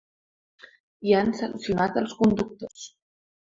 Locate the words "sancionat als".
1.41-2.17